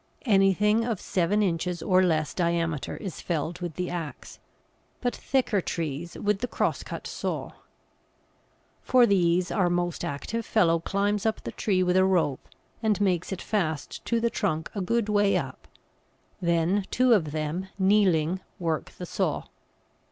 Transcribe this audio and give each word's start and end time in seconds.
Anything 0.25 0.83
of 0.83 0.99
seven 0.99 1.43
inches 1.43 1.83
or 1.83 2.01
less 2.01 2.33
diameter 2.33 2.97
is 2.97 3.21
felled 3.21 3.59
with 3.61 3.75
the 3.75 3.91
axe, 3.91 4.39
but 4.99 5.15
thicker 5.15 5.61
trees 5.61 6.15
with 6.17 6.39
the 6.39 6.47
cross 6.47 6.81
cut 6.81 7.05
saw. 7.05 7.51
For 8.81 9.05
these 9.05 9.51
our 9.51 9.69
most 9.69 10.03
active 10.03 10.43
fellow 10.43 10.79
climbs 10.79 11.23
up 11.23 11.43
the 11.43 11.51
tree 11.51 11.83
with 11.83 11.97
a 11.97 12.03
rope, 12.03 12.47
and 12.81 12.99
makes 12.99 13.31
it 13.31 13.43
fast 13.43 14.03
to 14.05 14.19
the 14.19 14.31
trunk 14.31 14.71
a 14.73 14.81
good 14.81 15.07
way 15.07 15.37
up, 15.37 15.67
then 16.41 16.85
two 16.89 17.13
of 17.13 17.31
them, 17.31 17.67
kneeling, 17.77 18.39
work 18.57 18.89
the 18.97 19.05
saw. 19.05 19.43